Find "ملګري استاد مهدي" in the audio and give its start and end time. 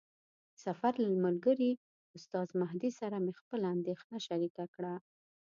1.25-2.91